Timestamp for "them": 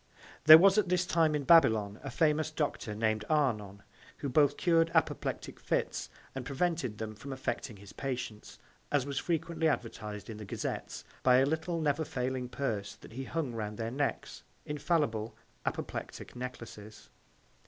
6.97-7.13